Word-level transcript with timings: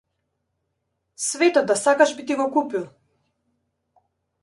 Светот 1.27 1.69
да 1.73 1.77
сакаш 1.83 2.15
би 2.17 2.25
ти 2.27 2.41
го 2.43 2.51
купил. 2.59 2.89